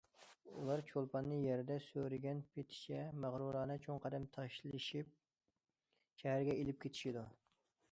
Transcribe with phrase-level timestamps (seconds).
[0.59, 5.15] ئۇلار چولپاننى يەردە سۆرىگەن پېتىچە مەغرۇرانە چوڭ قەدەم تاشلىشىپ
[6.23, 7.29] شەھەرگە ئېلىپ كېتىشىدۇ.